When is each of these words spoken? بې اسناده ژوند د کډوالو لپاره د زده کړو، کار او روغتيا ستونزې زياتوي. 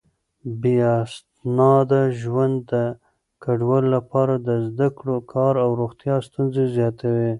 بې 0.61 0.75
اسناده 1.01 2.01
ژوند 2.21 2.55
د 2.71 2.73
کډوالو 3.43 3.89
لپاره 3.97 4.33
د 4.47 4.49
زده 4.67 4.87
کړو، 4.97 5.17
کار 5.33 5.53
او 5.63 5.69
روغتيا 5.81 6.15
ستونزې 6.27 6.63
زياتوي. 6.75 7.29